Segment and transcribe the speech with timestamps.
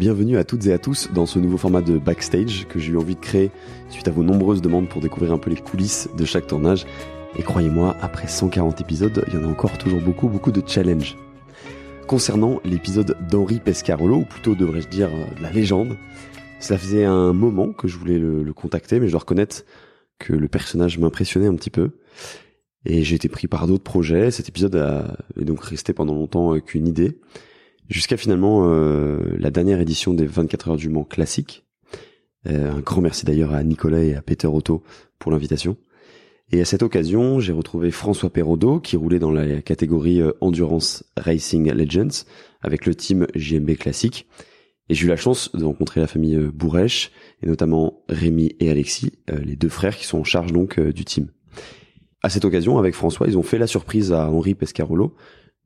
[0.00, 2.96] Bienvenue à toutes et à tous dans ce nouveau format de backstage que j'ai eu
[2.96, 3.50] envie de créer
[3.90, 6.86] suite à vos nombreuses demandes pour découvrir un peu les coulisses de chaque tournage.
[7.36, 11.18] Et croyez-moi, après 140 épisodes, il y en a encore toujours beaucoup, beaucoup de challenges.
[12.06, 15.98] Concernant l'épisode d'Henri Pescarolo, ou plutôt devrais-je dire euh, la légende,
[16.60, 19.66] ça faisait un moment que je voulais le, contacter, mais je dois reconnaître
[20.18, 21.90] que le personnage m'impressionnait un petit peu.
[22.86, 24.30] Et j'ai été pris par d'autres projets.
[24.30, 27.18] Cet épisode a, est donc resté pendant longtemps euh, qu'une idée.
[27.90, 31.66] Jusqu'à finalement euh, la dernière édition des 24 heures du Mans classique.
[32.46, 34.84] Euh, un grand merci d'ailleurs à Nicolas et à Peter Otto
[35.18, 35.76] pour l'invitation.
[36.52, 41.72] Et à cette occasion, j'ai retrouvé François Perraudot qui roulait dans la catégorie Endurance Racing
[41.72, 42.24] Legends
[42.62, 44.28] avec le team JMB classique.
[44.88, 47.10] Et j'ai eu la chance de rencontrer la famille Bourrèche
[47.42, 51.28] et notamment Rémi et Alexis, les deux frères qui sont en charge donc du team.
[52.22, 55.14] À cette occasion, avec François, ils ont fait la surprise à Henri Pescarolo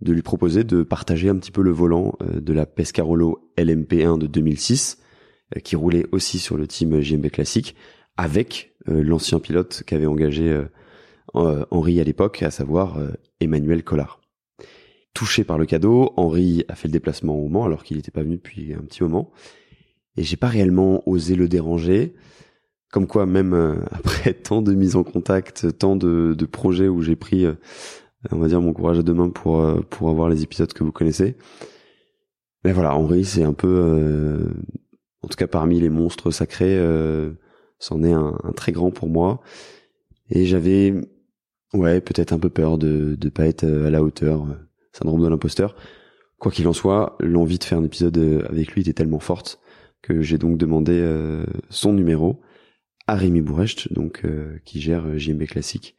[0.00, 4.18] de lui proposer de partager un petit peu le volant euh, de la Pescarolo LMP1
[4.18, 4.98] de 2006,
[5.56, 7.74] euh, qui roulait aussi sur le team JMB classique,
[8.16, 10.62] avec euh, l'ancien pilote qu'avait engagé
[11.34, 12.96] Henri à l'époque, à savoir
[13.40, 14.20] Emmanuel Collard.
[15.14, 18.22] Touché par le cadeau, Henri a fait le déplacement au Mans alors qu'il n'était pas
[18.22, 19.32] venu depuis un petit moment.
[20.16, 22.14] Et j'ai pas réellement osé le déranger.
[22.92, 27.16] Comme quoi, même après tant de mises en contact, tant de, de projets où j'ai
[27.16, 27.46] pris,
[28.30, 30.84] on va dire, mon courage à deux mains pour euh, pour avoir les épisodes que
[30.84, 31.36] vous connaissez.
[32.64, 34.48] Mais voilà, Henri, c'est un peu,
[35.22, 36.78] en tout cas parmi les monstres sacrés,
[37.78, 39.42] c'en est un, un, très grand pour moi.
[40.30, 40.94] Et j'avais,
[41.74, 44.46] ouais, peut-être un peu peur de de pas être à la hauteur,
[44.92, 45.76] syndrome de l'imposteur.
[46.38, 49.60] Quoi qu'il en soit, l'envie de faire un épisode avec lui était tellement forte
[50.00, 51.06] que j'ai donc demandé
[51.68, 52.40] son numéro
[53.06, 55.96] à Rémi Bourrecht, donc euh, qui gère euh, JMB Classique.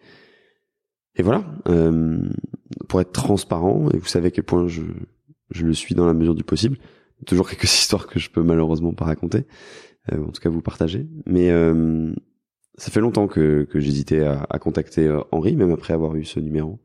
[1.16, 2.20] Et voilà, euh,
[2.88, 4.82] pour être transparent, et vous savez à quel point je,
[5.52, 6.78] je le suis dans la mesure du possible,
[7.26, 9.46] toujours quelques histoires que je peux malheureusement pas raconter,
[10.12, 11.50] en tout cas vous partager, mais
[12.78, 16.40] ça fait longtemps que, que j'hésitais à, à, contacter Henri, même après avoir eu ce
[16.42, 16.80] numéro.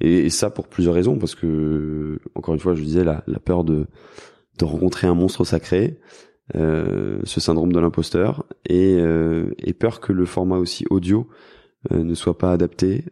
[0.00, 3.64] Et, ça pour plusieurs raisons, parce que, encore une fois, je disais, la, la peur
[3.64, 3.86] de,
[4.58, 6.00] de rencontrer un monstre sacré,
[6.56, 11.34] euh, ce syndrome de l'imposteur et, euh, et, peur que le format aussi audio euh,
[11.90, 13.04] ne soit pas adapté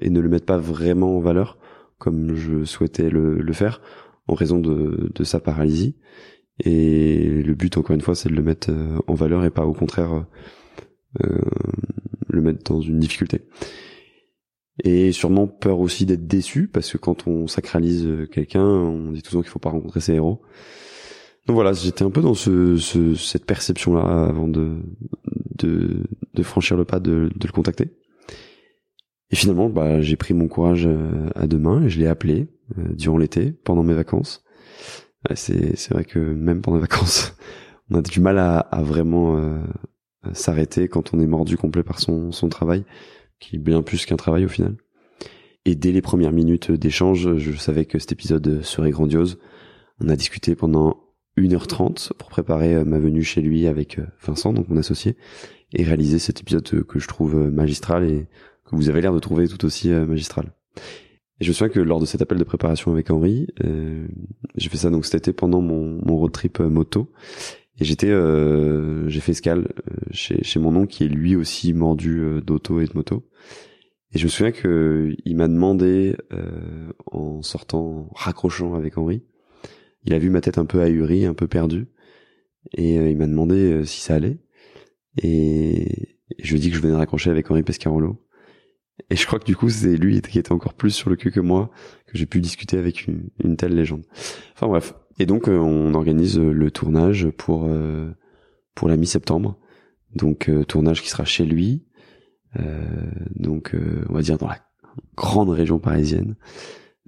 [0.00, 1.58] et ne le mette pas vraiment en valeur
[1.98, 3.80] comme je souhaitais le, faire
[4.26, 5.96] en raison de, de, sa paralysie.
[6.58, 8.70] Et le but, encore une fois, c'est de le mettre
[9.06, 10.24] en valeur et pas au contraire
[11.20, 13.42] le mettre dans une difficulté.
[14.82, 19.42] Et sûrement peur aussi d'être déçu parce que quand on sacralise quelqu'un, on dit toujours
[19.42, 20.42] qu'il faut pas rencontrer ses héros.
[21.46, 24.78] Donc voilà, j'étais un peu dans ce, ce cette perception-là avant de,
[25.58, 27.90] de, franchir le pas de le contacter.
[29.32, 32.48] Et finalement, bah, j'ai pris mon courage euh, à deux mains et je l'ai appelé
[32.78, 34.44] euh, durant l'été, pendant mes vacances.
[35.34, 37.34] c'est, c'est vrai que même pendant les vacances,
[37.90, 39.58] on a du mal à, vraiment euh,
[40.34, 42.84] s'arrêter quand on est mordu complet par son, son travail,
[43.40, 44.76] qui est bien plus qu'un travail au final.
[45.64, 49.38] Et dès les premières minutes d'échange, je savais que cet épisode serait grandiose.
[50.00, 50.96] On a discuté pendant
[51.38, 55.16] 1h30 pour préparer ma venue chez lui avec Vincent, donc mon associé,
[55.72, 58.26] et réaliser cet épisode que je trouve magistral et
[58.72, 60.52] que vous avez l'air de trouver tout aussi magistral.
[61.40, 64.06] Et je me souviens que lors de cet appel de préparation avec Henri, euh,
[64.56, 67.10] j'ai fait ça donc cet été pendant mon, mon road trip moto,
[67.80, 69.68] et j'étais, euh, j'ai fait escale
[70.10, 73.28] chez, chez mon oncle qui est lui aussi mordu d'auto et de moto.
[74.14, 76.16] Et je me souviens que il m'a demandé
[77.10, 79.22] en sortant, raccrochant avec Henri,
[80.04, 81.86] il a vu ma tête un peu ahurie, un peu perdue,
[82.74, 84.38] et euh, il m'a demandé euh, si ça allait.
[85.22, 88.18] Et, je lui ai dit que je venais raccrocher avec Henri Pescarolo.
[89.10, 91.30] Et je crois que du coup, c'est lui qui était encore plus sur le cul
[91.30, 91.70] que moi,
[92.06, 94.04] que j'ai pu discuter avec une, telle légende.
[94.54, 94.94] Enfin bref.
[95.18, 97.68] Et donc, euh, on organise le tournage pour
[98.74, 99.58] pour la mi-septembre.
[100.14, 101.84] Donc, tournage qui sera chez lui.
[103.34, 103.74] donc,
[104.08, 104.58] on va dire dans la
[105.16, 106.36] grande région parisienne,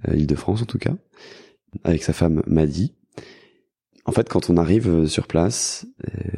[0.07, 0.95] Île-de-France en tout cas
[1.83, 2.95] avec sa femme Maddy.
[4.05, 6.31] En fait, quand on arrive euh, sur place, euh,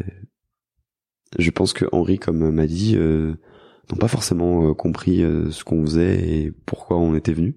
[1.38, 3.35] je pense que Henri comme Maddy euh,
[3.92, 7.56] n'ont pas forcément compris ce qu'on faisait et pourquoi on était venu.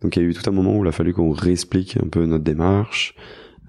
[0.00, 2.08] Donc il y a eu tout un moment où il a fallu qu'on réexplique un
[2.08, 3.14] peu notre démarche,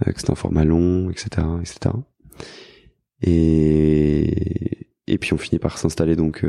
[0.05, 1.95] que c'est un format long, etc., etc.
[3.21, 6.45] Et et puis on finit par s'installer donc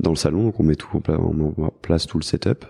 [0.00, 2.64] dans le salon, donc on met tout en place tout le setup.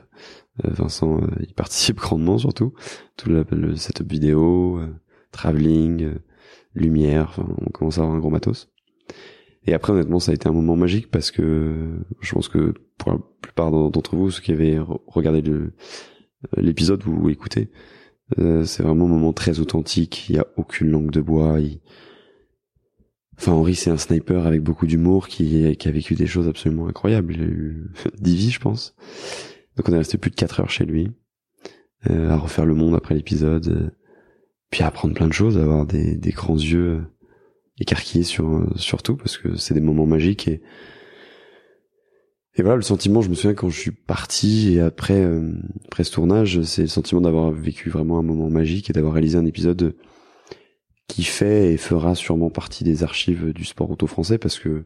[0.65, 2.75] Euh, Vincent, euh, il participe grandement surtout.
[3.17, 4.95] Tout le, setup vidéo, euh,
[5.33, 6.15] travelling,
[6.75, 8.69] lumière, on commence à avoir un gros matos.
[9.67, 13.13] Et après, honnêtement, ça a été un moment magique parce que je pense que pour
[13.13, 15.43] la plupart d'entre vous, ceux qui avaient regardé
[16.57, 17.71] l'épisode ou écouté,
[18.39, 20.29] Euh, c'est vraiment un moment très authentique.
[20.29, 21.59] Il y a aucune langue de bois.
[23.37, 27.35] Enfin, Henri, c'est un sniper avec beaucoup d'humour qui, a vécu des choses absolument incroyables.
[27.35, 27.91] Il a eu
[28.21, 28.95] 10 vies, je pense.
[29.77, 31.11] Donc on est resté plus de 4 heures chez lui,
[32.11, 33.91] euh, à refaire le monde après l'épisode, euh,
[34.71, 37.03] puis à apprendre plein de choses, à avoir des grands yeux
[37.81, 40.61] euh, écarquillés sur, tout, parce que c'est des moments magiques et
[42.57, 45.53] et voilà, le sentiment, je me souviens quand je suis parti et après, euh,
[45.87, 49.39] après ce tournage, c'est le sentiment d'avoir vécu vraiment un moment magique et d'avoir réalisé
[49.39, 49.95] un épisode
[51.07, 54.85] qui fait et fera sûrement partie des archives du sport auto français parce que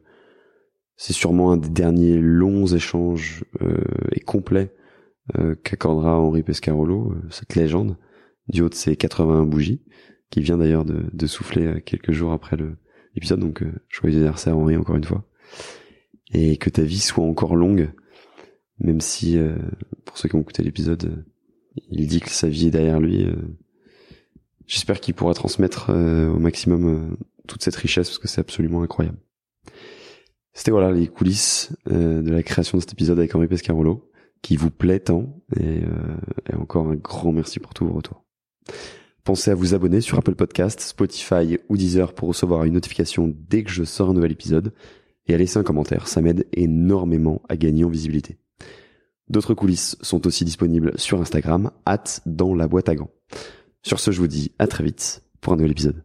[0.97, 3.77] c'est sûrement un des derniers longs échanges euh,
[4.11, 4.73] et complets
[5.37, 7.97] euh, qu'accordera Henri Pescarolo, euh, cette légende,
[8.47, 9.83] du haut de ses 81 bougies,
[10.29, 12.57] qui vient d'ailleurs de, de souffler quelques jours après
[13.15, 13.39] l'épisode.
[13.39, 15.25] Donc, joyeux anniversaire Henri encore une fois
[16.33, 17.91] et que ta vie soit encore longue,
[18.79, 19.55] même si, euh,
[20.03, 23.23] pour ceux qui ont écouté l'épisode, euh, il dit que sa vie est derrière lui.
[23.23, 23.35] Euh,
[24.65, 27.17] j'espère qu'il pourra transmettre au maximum
[27.47, 29.17] toute cette richesse parce que c'est absolument incroyable.
[30.53, 34.09] C'était voilà les coulisses de la création de cet épisode avec Henri Pescarolo,
[34.41, 35.81] qui vous plaît tant, et,
[36.49, 38.23] et encore un grand merci pour tous vos retours.
[39.25, 43.63] Pensez à vous abonner sur Apple Podcast, Spotify ou Deezer pour recevoir une notification dès
[43.63, 44.71] que je sors un nouvel épisode
[45.25, 48.37] et à laisser un commentaire, ça m'aide énormément à gagner en visibilité.
[49.27, 53.09] D'autres coulisses sont aussi disponibles sur Instagram, hâte dans la boîte à gants.
[53.81, 56.04] Sur ce, je vous dis à très vite pour un nouvel épisode.